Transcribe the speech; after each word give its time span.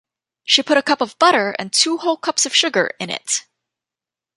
She 0.43 0.63
put 0.63 0.77
a 0.79 0.81
cup 0.81 0.99
of 1.01 1.15
butter 1.19 1.55
and 1.59 1.71
two 1.71 1.99
whole 1.99 2.17
cups 2.17 2.47
of 2.47 2.55
sugar 2.55 2.89
in 2.99 3.11
it. 3.11 3.45